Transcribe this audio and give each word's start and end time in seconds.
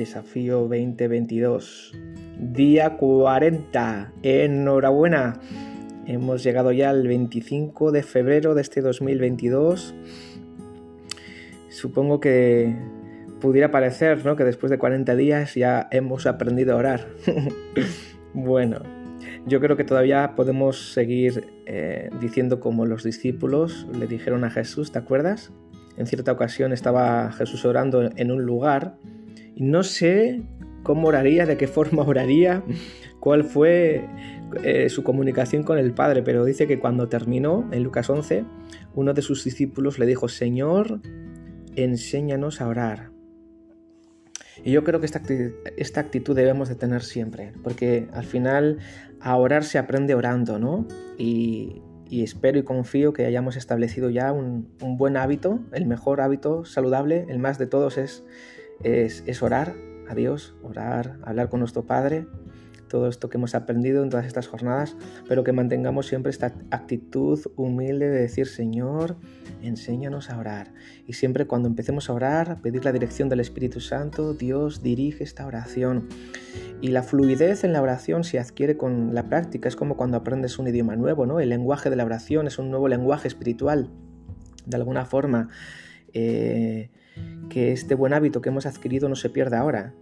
Desafío 0.00 0.60
2022. 0.60 1.92
Día 2.38 2.96
40. 2.96 4.12
Enhorabuena. 4.22 5.38
Hemos 6.06 6.42
llegado 6.42 6.72
ya 6.72 6.88
al 6.88 7.06
25 7.06 7.92
de 7.92 8.02
febrero 8.02 8.54
de 8.54 8.62
este 8.62 8.80
2022. 8.80 9.94
Supongo 11.68 12.18
que 12.18 12.74
pudiera 13.42 13.70
parecer 13.70 14.24
¿no? 14.24 14.36
que 14.36 14.44
después 14.44 14.70
de 14.70 14.78
40 14.78 15.14
días 15.16 15.54
ya 15.54 15.86
hemos 15.90 16.24
aprendido 16.24 16.72
a 16.72 16.76
orar. 16.76 17.06
bueno, 18.32 18.80
yo 19.44 19.60
creo 19.60 19.76
que 19.76 19.84
todavía 19.84 20.34
podemos 20.34 20.94
seguir 20.94 21.46
eh, 21.66 22.08
diciendo 22.22 22.58
como 22.58 22.86
los 22.86 23.04
discípulos 23.04 23.86
le 23.92 24.06
dijeron 24.06 24.44
a 24.44 24.50
Jesús, 24.50 24.92
¿te 24.92 24.98
acuerdas? 24.98 25.52
En 25.98 26.06
cierta 26.06 26.32
ocasión 26.32 26.72
estaba 26.72 27.30
Jesús 27.32 27.66
orando 27.66 28.08
en 28.16 28.30
un 28.30 28.46
lugar 28.46 28.96
no 29.60 29.84
sé 29.84 30.42
cómo 30.82 31.08
oraría, 31.08 31.46
de 31.46 31.56
qué 31.56 31.68
forma 31.68 32.02
oraría, 32.06 32.64
cuál 33.20 33.44
fue 33.44 34.08
eh, 34.64 34.88
su 34.88 35.04
comunicación 35.04 35.62
con 35.62 35.78
el 35.78 35.92
Padre, 35.92 36.22
pero 36.22 36.44
dice 36.44 36.66
que 36.66 36.80
cuando 36.80 37.08
terminó, 37.08 37.68
en 37.70 37.84
Lucas 37.84 38.10
11, 38.10 38.44
uno 38.94 39.14
de 39.14 39.22
sus 39.22 39.44
discípulos 39.44 39.98
le 39.98 40.06
dijo, 40.06 40.28
Señor, 40.28 41.00
enséñanos 41.76 42.60
a 42.60 42.68
orar. 42.68 43.10
Y 44.64 44.72
yo 44.72 44.84
creo 44.84 45.00
que 45.00 45.06
esta 45.06 46.00
actitud, 46.00 46.36
debemos 46.36 46.68
de 46.68 46.74
tener 46.74 47.02
siempre, 47.02 47.52
porque 47.62 48.08
al 48.12 48.24
final 48.24 48.78
a 49.20 49.36
orar 49.36 49.64
se 49.64 49.78
aprende 49.78 50.14
orando, 50.14 50.58
¿no? 50.58 50.86
Y, 51.18 51.82
espero 52.10 52.58
y 52.58 52.64
confío 52.64 53.12
que 53.12 53.24
hayamos 53.24 53.56
establecido 53.56 54.10
ya 54.10 54.32
un, 54.32 54.68
buen 54.80 55.16
hábito, 55.16 55.60
el 55.72 55.86
mejor 55.86 56.20
hábito 56.20 56.64
saludable, 56.64 57.24
el 57.28 57.38
más 57.38 57.56
de 57.58 57.66
todos 57.66 57.98
es, 57.98 58.24
es, 58.82 59.22
es 59.26 59.42
orar 59.42 59.74
a 60.08 60.14
Dios, 60.14 60.54
orar, 60.62 61.18
hablar 61.22 61.48
con 61.48 61.60
nuestro 61.60 61.84
Padre 61.86 62.26
todo 62.90 63.08
esto 63.08 63.30
que 63.30 63.38
hemos 63.38 63.54
aprendido 63.54 64.02
en 64.02 64.10
todas 64.10 64.26
estas 64.26 64.48
jornadas, 64.48 64.96
pero 65.28 65.44
que 65.44 65.52
mantengamos 65.52 66.06
siempre 66.06 66.28
esta 66.28 66.52
actitud 66.70 67.40
humilde 67.56 68.10
de 68.10 68.20
decir, 68.20 68.48
Señor, 68.48 69.16
enséñanos 69.62 70.28
a 70.28 70.38
orar. 70.38 70.74
Y 71.06 71.14
siempre 71.14 71.46
cuando 71.46 71.68
empecemos 71.68 72.10
a 72.10 72.12
orar, 72.12 72.60
pedir 72.60 72.84
la 72.84 72.92
dirección 72.92 73.28
del 73.28 73.40
Espíritu 73.40 73.80
Santo, 73.80 74.34
Dios 74.34 74.82
dirige 74.82 75.24
esta 75.24 75.46
oración. 75.46 76.08
Y 76.82 76.88
la 76.88 77.02
fluidez 77.02 77.64
en 77.64 77.72
la 77.72 77.80
oración 77.80 78.24
se 78.24 78.38
adquiere 78.38 78.76
con 78.76 79.14
la 79.14 79.28
práctica, 79.28 79.68
es 79.68 79.76
como 79.76 79.96
cuando 79.96 80.16
aprendes 80.16 80.58
un 80.58 80.66
idioma 80.66 80.96
nuevo, 80.96 81.24
¿no? 81.24 81.40
El 81.40 81.50
lenguaje 81.50 81.90
de 81.90 81.96
la 81.96 82.04
oración 82.04 82.48
es 82.48 82.58
un 82.58 82.70
nuevo 82.70 82.88
lenguaje 82.88 83.28
espiritual, 83.28 83.88
de 84.66 84.76
alguna 84.76 85.06
forma. 85.06 85.48
Eh, 86.12 86.90
que 87.50 87.72
este 87.72 87.94
buen 87.94 88.14
hábito 88.14 88.40
que 88.40 88.48
hemos 88.48 88.64
adquirido 88.64 89.10
no 89.10 89.16
se 89.16 89.28
pierda 89.28 89.58
ahora, 89.60 89.92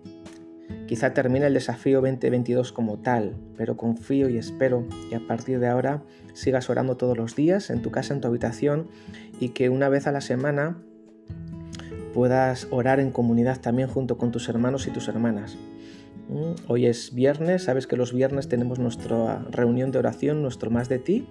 Quizá 0.88 1.12
termine 1.12 1.46
el 1.46 1.52
desafío 1.52 2.00
2022 2.00 2.72
como 2.72 2.98
tal, 2.98 3.36
pero 3.58 3.76
confío 3.76 4.30
y 4.30 4.38
espero 4.38 4.86
que 5.10 5.16
a 5.16 5.20
partir 5.20 5.60
de 5.60 5.68
ahora 5.68 6.02
sigas 6.32 6.70
orando 6.70 6.96
todos 6.96 7.16
los 7.16 7.36
días 7.36 7.68
en 7.68 7.82
tu 7.82 7.90
casa, 7.90 8.14
en 8.14 8.22
tu 8.22 8.28
habitación 8.28 8.88
y 9.38 9.50
que 9.50 9.68
una 9.68 9.90
vez 9.90 10.06
a 10.06 10.12
la 10.12 10.22
semana 10.22 10.78
puedas 12.14 12.68
orar 12.70 13.00
en 13.00 13.10
comunidad 13.10 13.60
también 13.60 13.88
junto 13.88 14.16
con 14.16 14.30
tus 14.30 14.48
hermanos 14.48 14.86
y 14.86 14.90
tus 14.90 15.08
hermanas. 15.08 15.58
Mm, 16.30 16.54
hoy 16.68 16.86
es 16.86 17.14
viernes, 17.14 17.64
sabes 17.64 17.86
que 17.86 17.96
los 17.96 18.14
viernes 18.14 18.48
tenemos 18.48 18.78
nuestra 18.78 19.44
reunión 19.50 19.90
de 19.90 19.98
oración, 19.98 20.40
nuestro 20.40 20.70
más 20.70 20.88
de 20.88 20.98
ti, 20.98 21.28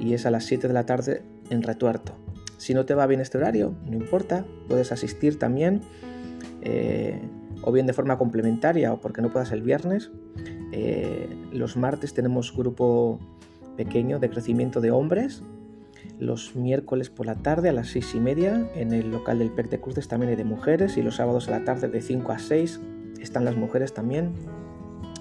y 0.00 0.14
es 0.14 0.26
a 0.26 0.32
las 0.32 0.44
7 0.46 0.66
de 0.66 0.74
la 0.74 0.84
tarde 0.84 1.22
en 1.48 1.62
Retuerto. 1.62 2.16
Si 2.60 2.74
no 2.74 2.84
te 2.84 2.94
va 2.94 3.06
bien 3.06 3.22
este 3.22 3.38
horario, 3.38 3.74
no 3.86 3.96
importa, 3.96 4.44
puedes 4.68 4.92
asistir 4.92 5.38
también. 5.38 5.80
Eh, 6.60 7.18
o 7.62 7.72
bien 7.72 7.86
de 7.86 7.94
forma 7.94 8.18
complementaria 8.18 8.92
o 8.92 9.00
porque 9.00 9.22
no 9.22 9.30
puedas 9.30 9.50
el 9.52 9.62
viernes. 9.62 10.10
Eh, 10.72 11.26
los 11.52 11.78
martes 11.78 12.12
tenemos 12.12 12.54
grupo 12.54 13.18
pequeño 13.78 14.18
de 14.18 14.28
crecimiento 14.28 14.82
de 14.82 14.90
hombres. 14.90 15.42
Los 16.18 16.54
miércoles 16.54 17.08
por 17.08 17.24
la 17.24 17.36
tarde 17.36 17.70
a 17.70 17.72
las 17.72 17.88
seis 17.88 18.14
y 18.14 18.20
media 18.20 18.68
en 18.74 18.92
el 18.92 19.10
local 19.10 19.38
del 19.38 19.50
PEC 19.50 19.70
de 19.70 19.80
Cruces 19.80 20.06
también 20.06 20.28
hay 20.28 20.36
de 20.36 20.44
mujeres 20.44 20.98
y 20.98 21.02
los 21.02 21.16
sábados 21.16 21.48
a 21.48 21.52
la 21.52 21.64
tarde 21.64 21.88
de 21.88 22.02
5 22.02 22.30
a 22.30 22.38
6 22.38 22.78
están 23.22 23.46
las 23.46 23.56
mujeres 23.56 23.94
también 23.94 24.34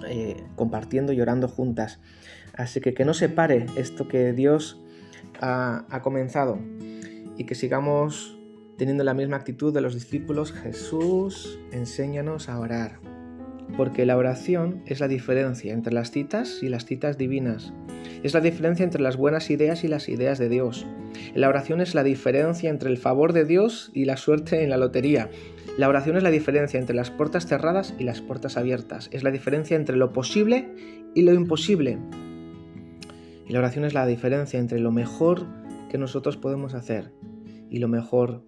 eh, 0.10 0.44
compartiendo 0.58 1.14
y 1.14 1.22
orando 1.22 1.48
juntas. 1.48 2.02
Así 2.54 2.82
que 2.82 2.94
que 2.94 3.06
no 3.06 3.14
se 3.14 3.30
pare 3.30 3.66
esto 3.78 4.10
que 4.10 4.34
Dios 4.34 4.82
ha 5.42 6.02
comenzado 6.04 6.60
y 7.40 7.46
que 7.46 7.56
sigamos 7.56 8.38
teniendo 8.78 9.04
la 9.04 9.14
misma 9.14 9.38
actitud 9.38 9.74
de 9.74 9.82
los 9.82 9.94
discípulos, 9.94 10.52
Jesús, 10.52 11.58
enséñanos 11.72 12.50
a 12.50 12.60
orar. 12.60 13.00
Porque 13.78 14.06
la 14.06 14.18
oración 14.18 14.84
es 14.86 15.00
la 15.00 15.08
diferencia 15.08 15.74
entre 15.74 15.94
las 15.94 16.12
citas 16.12 16.60
y 16.62 16.70
las 16.70 16.86
citas 16.86 17.18
divinas. 17.18 17.74
Es 18.24 18.34
la 18.34 18.42
diferencia 18.42 18.84
entre 18.84 19.02
las 19.02 19.16
buenas 19.16 19.50
ideas 19.50 19.84
y 19.84 19.88
las 19.88 20.10
ideas 20.10 20.38
de 20.38 20.50
Dios. 20.50 20.86
La 21.34 21.48
oración 21.48 21.80
es 21.80 21.96
la 21.96 22.04
diferencia 22.04 22.70
entre 22.70 22.90
el 22.90 22.98
favor 22.98 23.32
de 23.32 23.46
Dios 23.46 23.90
y 23.94 24.04
la 24.04 24.18
suerte 24.18 24.64
en 24.64 24.70
la 24.70 24.78
lotería. 24.78 25.30
La 25.78 25.88
oración 25.88 26.18
es 26.18 26.24
la 26.24 26.32
diferencia 26.32 26.80
entre 26.80 26.96
las 26.96 27.10
puertas 27.10 27.48
cerradas 27.48 27.94
y 28.00 28.04
las 28.04 28.20
puertas 28.20 28.58
abiertas. 28.58 29.10
Es 29.14 29.24
la 29.24 29.32
diferencia 29.32 29.78
entre 29.78 29.96
lo 29.96 30.12
posible 30.12 30.74
y 31.16 31.22
lo 31.22 31.34
imposible. 31.34 32.00
Y 33.48 33.54
la 33.54 33.60
oración 33.60 33.86
es 33.86 33.94
la 33.94 34.06
diferencia 34.06 34.60
entre 34.60 34.80
lo 34.80 34.92
mejor 34.92 35.48
que 35.90 35.98
nosotros 35.98 36.36
podemos 36.38 36.74
hacer 36.74 37.12
y 37.70 37.80
lo 37.80 37.88
mejor 37.88 38.44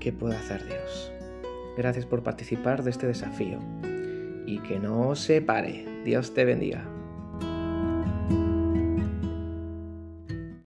que 0.00 0.12
puede 0.12 0.36
hacer 0.36 0.64
Dios. 0.66 1.12
Gracias 1.76 2.06
por 2.06 2.22
participar 2.22 2.82
de 2.82 2.90
este 2.90 3.06
desafío 3.06 3.58
y 4.46 4.58
que 4.60 4.78
no 4.78 5.14
se 5.14 5.42
pare. 5.42 5.84
Dios 6.04 6.32
te 6.34 6.44
bendiga. 6.44 6.95